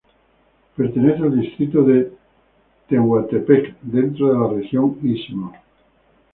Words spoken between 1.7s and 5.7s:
de Tehuantepec, dentro de la región Istmo.